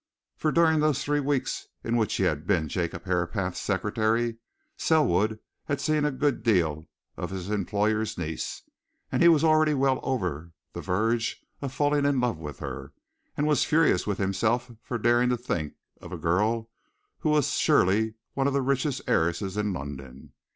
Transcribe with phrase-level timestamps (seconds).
[0.35, 4.37] For during those three weeks in which he had been Jacob Herapath's secretary,
[4.75, 8.63] Selwood had seen a good deal of his employer's niece,
[9.11, 12.93] and he was already well over the verge of falling in love with her,
[13.37, 16.71] and was furious with himself for daring to think of a girl
[17.19, 20.33] who was surely one of the richest heiresses in London.